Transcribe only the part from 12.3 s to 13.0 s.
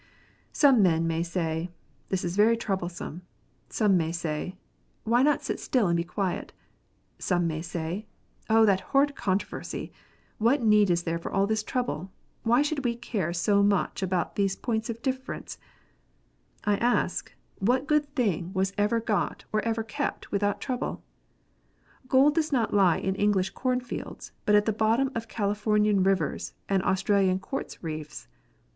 Why should we